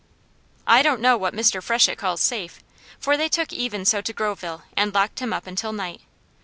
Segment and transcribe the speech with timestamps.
[0.65, 1.61] I don't know what Mr.
[1.61, 2.63] Freshett calls safe,
[2.99, 6.01] for they took Even So to Groveville and locked him up until night.